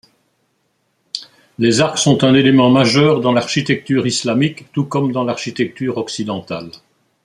Les 1.59 1.79
arcs 1.79 1.99
sont 1.99 2.23
un 2.23 2.33
élément 2.33 2.71
majeur 2.71 3.21
dans 3.21 3.31
l'architecture 3.33 4.07
islamique 4.07 4.65
tout 4.73 4.85
comme 4.85 5.11
dans 5.11 5.23
l'architecture 5.23 5.97
occidentale. 5.97 6.71